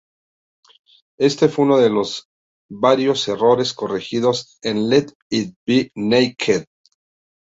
[1.19, 2.25] Éste fue uno de los
[2.67, 5.91] varios errores corregidos en "Let It Be...
[5.93, 6.65] Naked".